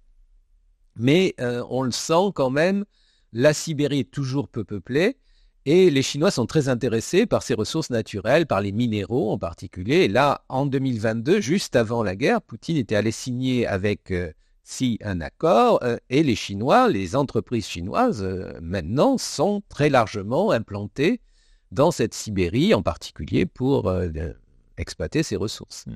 [0.95, 2.85] mais euh, on le sent quand même,
[3.31, 5.17] la Sibérie est toujours peu peuplée,
[5.65, 10.07] et les Chinois sont très intéressés par ces ressources naturelles, par les minéraux en particulier.
[10.07, 14.31] là, en 2022, juste avant la guerre, Poutine était allé signer avec euh,
[14.69, 20.51] Xi un accord euh, et les Chinois, les entreprises chinoises, euh, maintenant, sont très largement
[20.51, 21.21] implantées
[21.71, 23.93] dans cette Sibérie, en particulier pour
[24.77, 25.85] exploiter ces ressources.
[25.85, 25.95] Mmh.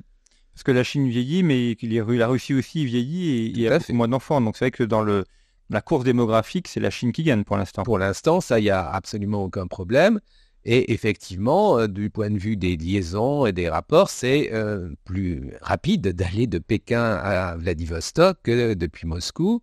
[0.53, 4.07] Parce que la Chine vieillit, mais la Russie aussi vieillit et il y a moins
[4.07, 4.39] d'enfants.
[4.39, 5.25] Donc c'est vrai que dans le,
[5.69, 7.83] la course démographique, c'est la Chine qui gagne pour l'instant.
[7.83, 10.19] Pour l'instant, ça, il n'y a absolument aucun problème.
[10.65, 14.51] Et effectivement, du point de vue des liaisons et des rapports, c'est
[15.03, 19.61] plus rapide d'aller de Pékin à Vladivostok que depuis Moscou.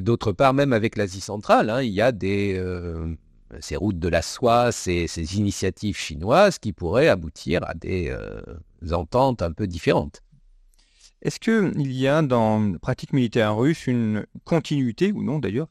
[0.00, 2.60] D'autre part, même avec l'Asie centrale, hein, il y a des,
[3.60, 8.12] ces routes de la soie, ces, ces, initiatives chinoises qui pourraient aboutir à des
[8.90, 10.24] ententes un peu différentes.
[11.24, 15.68] Est-ce qu'il y a dans la pratique militaire russe une continuité, ou non d'ailleurs,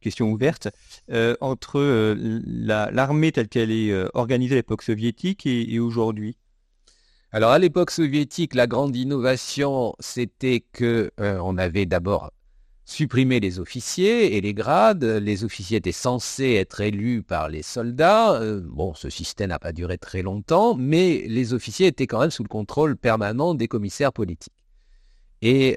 [0.00, 0.68] question ouverte,
[1.10, 6.36] euh, entre euh, l'armée telle qu'elle est euh, organisée à l'époque soviétique et, aujourd'hui?
[7.32, 12.32] Alors à l'époque soviétique, la grande innovation, c'était que on avait d'abord
[12.84, 15.04] supprimé les officiers et les grades.
[15.04, 18.40] Les officiers étaient censés être élus par les soldats.
[18.64, 22.42] bon, ce système n'a pas duré très longtemps, mais les officiers étaient quand même sous
[22.42, 24.66] le contrôle permanent des commissaires politiques.
[25.40, 25.76] Et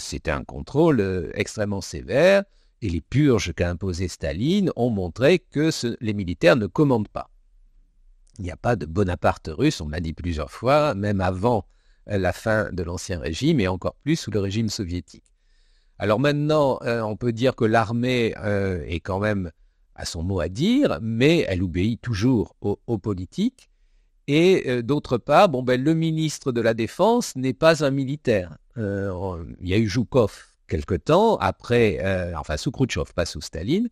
[0.00, 2.42] c'était un contrôle extrêmement sévère.
[2.82, 7.30] Et les purges qu'a imposé Staline ont montré que les militaires ne commandent pas.
[8.38, 11.66] Il n'y a pas de Bonaparte russe, on m'a dit plusieurs fois, même avant
[12.08, 15.24] euh, la fin de l'Ancien Régime et encore plus sous le régime soviétique.
[15.98, 18.32] Alors maintenant, on peut dire que l'armée
[18.86, 19.50] est quand même
[19.96, 23.68] à son mot à dire, mais elle obéit toujours aux politiques.
[24.28, 28.58] Et euh, d'autre part, ben, le ministre de la Défense n'est pas un militaire.
[28.76, 33.40] Euh, il y a eu Joukov quelque temps, après, euh, enfin sous Khrouchtchev, pas sous
[33.40, 33.88] Staline,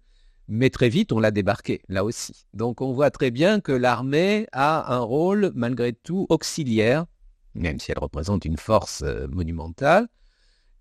[0.49, 2.47] mais très vite on l'a débarqué, là aussi.
[2.55, 7.07] Donc on voit très bien que l'armée a un rôle malgré tout auxiliaire,
[7.55, 10.09] même si elle représente une force monumentale,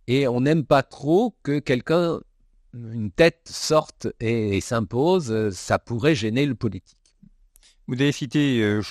[0.08, 2.19] et on n'aime pas trop que quelqu'un,
[2.73, 6.97] une tête sorte et s'impose, ça pourrait gêner le politique.
[7.88, 8.81] Vous avez cité euh.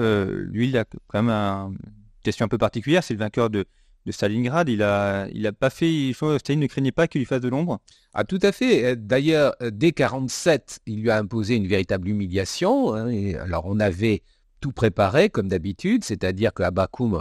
[0.00, 1.78] Euh, lui, il a quand même une
[2.22, 3.04] question un peu particulière.
[3.04, 3.64] C'est le vainqueur de,
[4.12, 4.68] Stalingrad.
[4.68, 6.12] Il a, il a pas fait.
[6.12, 7.80] Staline ne craignait pas qu'il lui fasse de l'ombre.
[8.12, 8.84] Ah, tout à fait.
[8.84, 12.94] Euh, d'ailleurs, dès 47, il lui a imposé une véritable humiliation.
[12.94, 14.22] Hein, alors, on avait
[14.60, 16.62] tout préparé comme d'habitude, c'est-à-dire que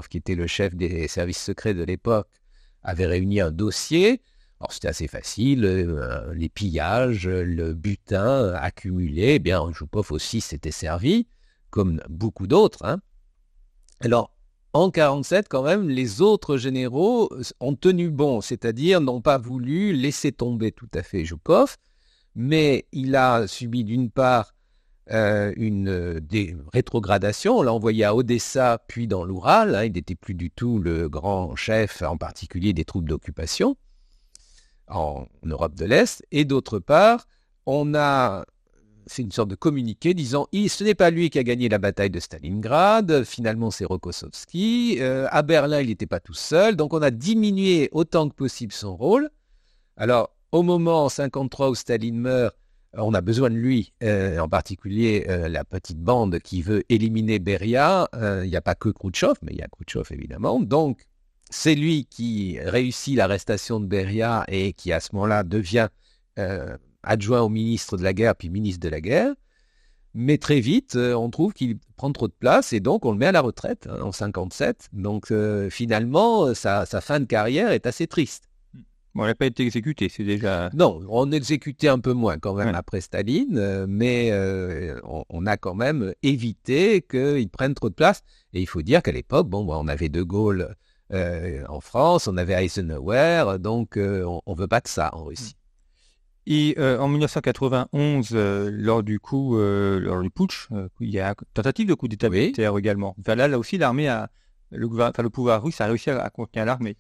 [0.08, 2.28] qui était le chef des services secrets de l'époque,
[2.84, 4.22] avait réuni un dossier
[4.64, 10.72] alors c'était assez facile, euh, les pillages, le butin accumulé, eh bien Joupov aussi s'était
[10.72, 11.28] servi,
[11.70, 12.86] comme beaucoup d'autres.
[12.86, 13.02] Hein.
[14.00, 14.34] Alors
[14.74, 20.32] en 47 quand même, les autres généraux ont tenu bon, c'est-à-dire n'ont pas voulu laisser
[20.32, 21.78] tomber tout à fait Joupov,
[22.36, 24.54] mais il a subi d'une part
[25.12, 27.60] euh, une des rétrogradations.
[27.60, 29.76] On l'a envoyé à Odessa, puis dans l'Oural.
[29.76, 29.84] Hein.
[29.84, 33.78] il n'était plus du tout le grand chef, en particulier des troupes d'occupation
[34.88, 37.28] en Europe de l'Est, et d'autre part,
[37.66, 38.46] on a
[39.06, 42.10] c'est une sorte de communiqué disant ce n'est pas lui qui a gagné la bataille
[42.10, 47.02] de Stalingrad, finalement c'est Rokossovski, euh, à Berlin il n'était pas tout seul, donc on
[47.02, 49.30] a diminué autant que possible son rôle.
[49.98, 52.56] Alors au moment en 53 où Staline meurt,
[52.96, 57.40] on a besoin de lui, euh, en particulier euh, la petite bande qui veut éliminer
[57.40, 58.08] Beria.
[58.14, 60.60] Il n'y a pas que Khrouchtchev, mais il y a Khrouchtchev évidemment.
[60.60, 61.06] Donc
[61.50, 65.90] c'est lui qui réussit l'arrestation de Beria et qui à ce moment-là devient
[67.04, 69.34] adjoint au ministre de la guerre, puis ministre de la guerre.
[70.16, 73.26] Mais très vite, on trouve qu'il prend trop de place et donc on le met
[73.26, 74.90] à la retraite hein, en 57.
[74.94, 75.34] Donc
[75.70, 78.48] finalement, sa, fin de carrière est assez triste.
[79.16, 80.72] Bon, il n'a pas été exécuté, c'est déjà.
[80.74, 84.32] Non, on exécuté un peu moins quand même après Staline, mais
[85.04, 88.22] on, a quand même évité qu'il prenne trop de place.
[88.54, 90.76] Et il faut dire qu'à l'époque, bon, on avait De Gaulle
[91.12, 95.56] en France, on avait Eisenhower, donc on ne veut pas de ça en Russie.
[96.46, 100.68] Et en 1991, lors du coup, lors du putsch,
[101.00, 103.16] il y a une tentative de coup d'État militaire également.
[103.20, 104.30] Enfin, là, là aussi, l'armée a,
[104.72, 106.98] le, le pouvoir russe a réussi à contenir l'armée.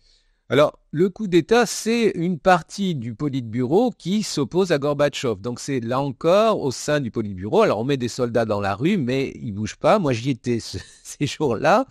[0.50, 5.38] Alors, le coup d'État, c'est une partie du Politburo qui s'oppose à Gorbatchev.
[5.40, 7.62] Donc, c'est là encore au sein du Politburo.
[7.62, 10.00] Alors, on met des soldats dans la rue, mais ils ne bougent pas.
[10.00, 10.60] Moi, j'y étais
[11.04, 11.86] ces jours-là.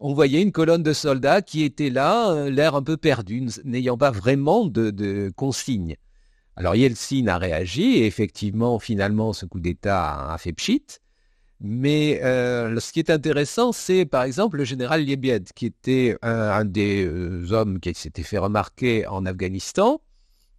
[0.00, 3.96] On voyait une colonne de soldats qui étaient là, euh, l'air un peu perdu, n'ayant
[3.96, 5.96] pas vraiment de, de consignes.
[6.56, 10.84] Alors, Yeltsin a réagi et effectivement, finalement, ce coup d'État a fait pchit.
[11.64, 16.64] Mais euh, ce qui est intéressant, c'est par exemple le général Liebied, qui était un,
[16.64, 20.00] des euh, hommes qui s'était fait remarquer en Afghanistan,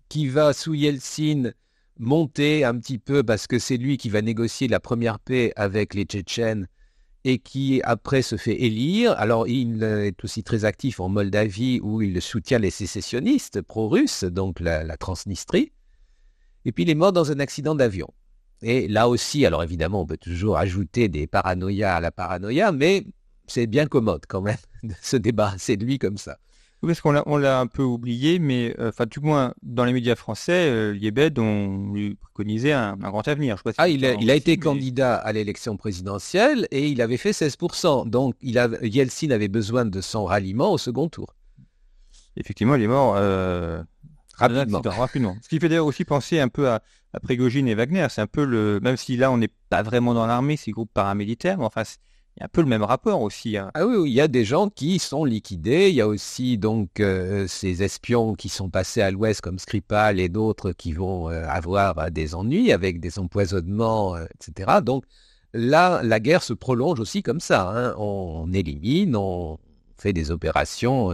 [0.08, 1.52] qui va sous Yeltsin
[2.00, 5.94] monter un petit peu parce que c'est lui qui va négocier la première paix avec
[5.94, 6.68] les Tchétchènes
[7.26, 9.12] et qui après se fait élire.
[9.18, 14.62] Alors il est aussi très actif en Moldavie où il soutient les sécessionnistes pro-russes, donc
[14.62, 15.74] la Transnistrie.
[16.66, 18.08] Et puis il est mort dans un accident d'avion.
[18.62, 23.06] Et là aussi, alors évidemment, on peut toujours ajouter des paranoïas à la paranoïa, mais
[23.48, 26.38] c'est bien commode quand même de se débarrasser de lui comme ça.
[26.84, 30.16] Oui, parce qu'on l'a, un peu oublié, mais euh, enfin, du moins, dans les médias
[30.16, 33.56] français, euh, Liebed, on lui préconisait un, grand avenir.
[33.56, 38.10] Je ah, il a, été candidat à l'élection présidentielle et il avait fait 16%.
[38.10, 41.34] Donc, il a, Yeltsin avait besoin de son ralliement au second tour.
[42.36, 43.82] Effectivement, il est mort euh,
[44.36, 44.82] rapidement.
[44.86, 45.38] rapidement.
[45.42, 46.82] Ce qui fait d'ailleurs aussi penser un peu à,
[47.14, 48.08] à Prigogine et Wagner.
[48.10, 50.92] C'est un peu le, même si là on n'est pas vraiment dans l'armée, c'est groupes
[50.94, 51.84] paramilitaires, mais enfin
[52.36, 53.58] il y a un peu le même rapport aussi.
[53.58, 53.70] Hein.
[53.76, 55.90] Ah oui, il y a des gens qui sont liquidés.
[55.90, 60.20] Il y a aussi donc euh, ces espions qui sont passés à l'ouest comme Skripal
[60.20, 64.80] et d'autres qui vont euh, avoir euh, des ennuis avec des empoisonnements, etc.
[64.84, 65.06] Donc
[65.54, 67.70] là, la guerre se prolonge aussi comme ça.
[67.70, 67.94] Hein.
[68.00, 69.60] On, élimine, on
[69.98, 71.12] fait des opérations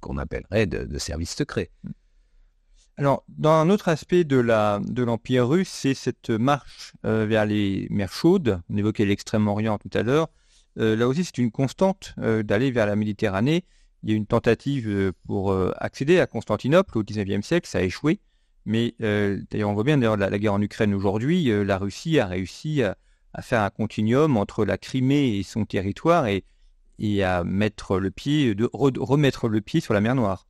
[0.00, 1.70] qu'on appellerait de, de services secrets.
[2.98, 4.36] Alors, dans un autre aspect de
[5.02, 8.60] l'Empire russe, c'est cette marche euh, vers les mers chaudes.
[8.68, 10.28] On évoquait l'Extrême-Orient tout à l'heure.
[10.78, 13.64] Euh, là aussi, c'est une constante euh, d'aller vers la Méditerranée.
[14.02, 18.18] Il y a une tentative pour accéder à Constantinople au XIXe siècle, ça a échoué.
[18.66, 22.82] Mais d'ailleurs, on voit bien d'ailleurs la, guerre en Ukraine aujourd'hui, la Russie a réussi
[22.82, 22.96] à,
[23.42, 26.42] faire un continuum entre la Crimée et son territoire et,
[27.22, 30.48] à mettre le pied, de, remettre le pied sur la mer Noire.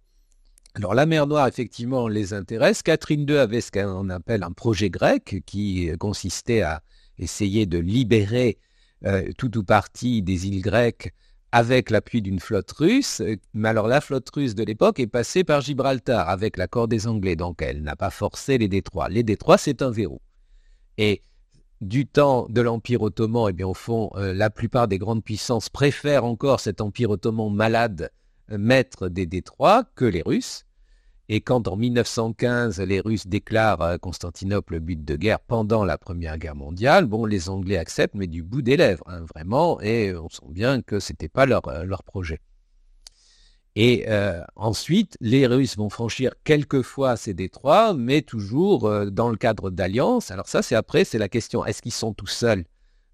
[0.74, 2.82] Alors la mer Noire, effectivement, les intéresse.
[2.82, 6.82] Catherine II avait ce qu'on appelle un projet grec qui consistait à
[7.18, 8.58] essayer de libérer
[9.04, 11.12] euh, tout ou partie des îles grecques
[11.50, 13.20] avec l'appui d'une flotte russe.
[13.52, 17.36] Mais alors la flotte russe de l'époque est passée par Gibraltar avec l'accord des Anglais,
[17.36, 19.10] donc elle n'a pas forcé les détroits.
[19.10, 20.20] Les détroits, c'est un verrou.
[20.96, 21.22] Et
[21.82, 25.68] du temps de l'Empire ottoman, eh bien, au fond, euh, la plupart des grandes puissances
[25.68, 28.10] préfèrent encore cet Empire ottoman malade
[28.48, 30.64] maître des détroits que les Russes.
[31.28, 36.56] Et quand en 1915 les Russes déclarent Constantinople but de guerre pendant la Première Guerre
[36.56, 40.50] mondiale, bon, les Anglais acceptent, mais du bout des lèvres, hein, vraiment, et on sent
[40.50, 42.40] bien que ce n'était pas leur, euh, leur projet.
[43.74, 49.30] Et euh, ensuite, les Russes vont franchir quelques fois ces détroits, mais toujours euh, dans
[49.30, 50.30] le cadre d'alliances.
[50.30, 52.64] Alors ça, c'est après, c'est la question, est-ce qu'ils sont tout seuls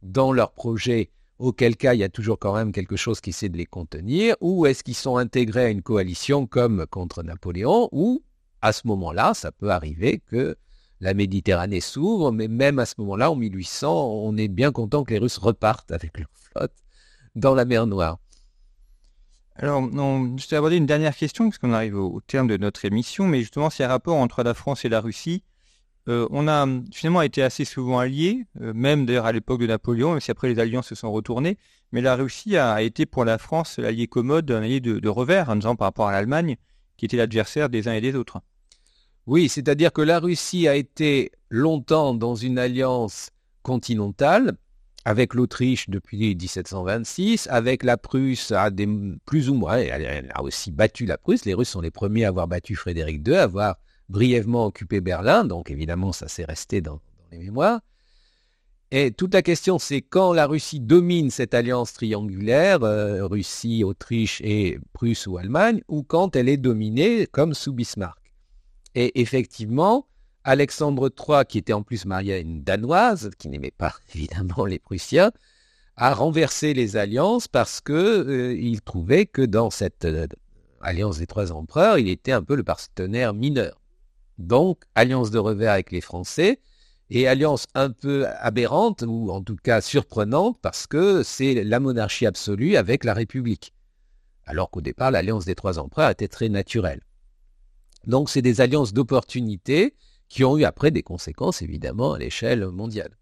[0.02, 3.48] dans leur projet auquel cas il y a toujours quand même quelque chose qui essaie
[3.48, 8.22] de les contenir, ou est-ce qu'ils sont intégrés à une coalition comme contre Napoléon, ou
[8.60, 10.56] à ce moment-là, ça peut arriver que
[11.00, 15.12] la Méditerranée s'ouvre, mais même à ce moment-là, en 1800, on est bien content que
[15.12, 16.74] les Russes repartent avec leur flotte
[17.36, 18.18] dans la mer Noire.
[19.54, 23.26] Alors, je t'ai abordé une dernière question, parce qu'on arrive au, terme de notre émission,
[23.26, 25.42] mais justement, c'est un rapport entre la France et la Russie.
[26.08, 30.12] Euh, on a finalement été assez souvent alliés, euh, même d'ailleurs à l'époque de Napoléon,
[30.12, 31.58] même si après les alliances se sont retournées.
[31.92, 35.56] Mais la Russie a, été pour la France l'allié commode, un allié de, revers, en
[35.56, 36.56] disant par rapport à l'Allemagne,
[36.96, 38.40] qui était l'adversaire des uns et des autres.
[39.26, 43.30] Oui, c'est-à-dire que la Russie a été longtemps dans une alliance
[43.62, 44.56] continentale
[45.04, 48.88] avec l'Autriche depuis 1726, avec la Prusse à des,
[49.26, 51.44] plus ou moins, elle, a aussi battu la Prusse.
[51.44, 53.76] Les Russes sont les premiers à avoir battu Frédéric II, à avoir
[54.08, 57.00] brièvement occupé Berlin, donc évidemment ça s'est resté dans,
[57.30, 57.80] les mémoires.
[58.90, 64.40] Et toute la question, c'est quand la Russie domine cette alliance triangulaire, euh, Russie, Autriche
[64.42, 68.18] et Prusse ou Allemagne, ou quand elle est dominée comme sous Bismarck.
[68.94, 70.06] Et effectivement,
[70.44, 74.78] Alexandre III, qui était en plus marié à une Danoise, qui n'aimait pas évidemment les
[74.78, 75.32] Prussiens,
[75.96, 80.26] a renversé les alliances parce que euh, il trouvait que dans cette euh,
[80.80, 83.78] alliance des trois empereurs, il était un peu le partenaire mineur.
[84.38, 86.60] Donc, alliance de revers avec les Français
[87.10, 92.26] et alliance un peu aberrante ou en tout cas surprenante parce que c'est la monarchie
[92.26, 93.72] absolue avec la République.
[94.46, 97.02] Alors qu'au départ, l'alliance des trois empereurs était très naturelle.
[98.06, 99.94] Donc, c'est des alliances d'opportunité
[100.28, 103.16] qui ont eu après des conséquences évidemment à l'échelle mondiale.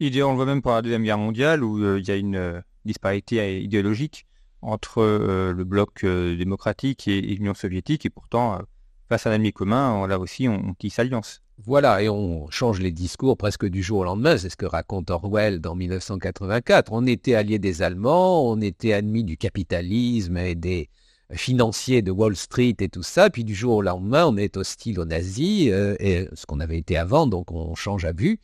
[0.00, 2.36] On le voit même pour la Deuxième Guerre mondiale où euh, il y a une
[2.36, 4.26] euh, disparité idéologique
[4.62, 8.60] entre euh, le bloc démocratique et, l'Union soviétique et pourtant,
[9.08, 11.42] face à un ennemi commun, là aussi, on, tisse alliance.
[11.64, 15.10] Voilà, et on change les discours presque du jour au lendemain, c'est ce que raconte
[15.10, 16.92] Orwell dans 1984.
[16.92, 20.88] On était alliés des Allemands, on était ennemis du capitalisme et des
[21.32, 25.00] financiers de Wall Street et tout ça, puis du jour au lendemain, on est hostile
[25.00, 28.38] aux nazis, et ce qu'on avait été avant, donc on change à vue.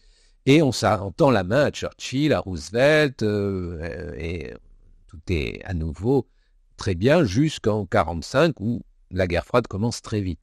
[0.47, 0.73] Et on,
[1.17, 4.53] tend la main à Churchill, à Roosevelt, euh, et
[5.07, 6.27] tout est à nouveau
[6.77, 10.43] très bien jusqu'en 1945 où la guerre froide commence très vite.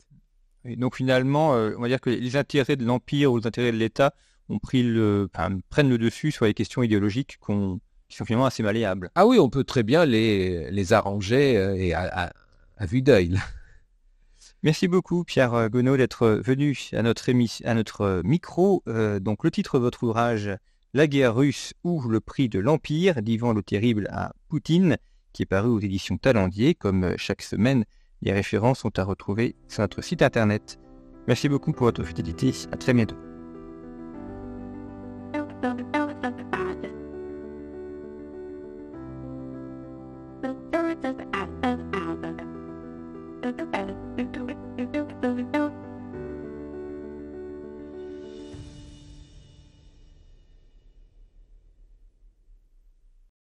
[0.65, 3.77] Donc finalement, euh, on va dire que les intérêts de l'Empire ou les intérêts de
[3.77, 4.13] l'État
[4.49, 5.29] ont pris le,
[5.69, 9.09] prennent le dessus sur les questions idéologiques qui sont finalement assez malléables.
[9.15, 12.33] Ah oui, on peut très bien les, les arranger euh, et à,
[12.77, 13.39] à vue d'œil.
[14.63, 17.31] Merci beaucoup Pierre Gonneau d'être venu à notre,
[17.65, 18.83] à notre euh, micro.
[19.19, 20.51] donc le titre de votre ouvrage,
[20.93, 24.97] La guerre russe ou le prix de l'Empire, d'Ivan le Terrible à Poutine,
[25.33, 26.75] qui est paru aux éditions Talendier.
[26.75, 27.85] Comme chaque semaine,
[28.21, 30.79] les références sont à retrouver sur notre site internet.
[31.27, 32.53] Merci beaucoup pour votre fidélité.
[32.71, 33.15] À très bientôt.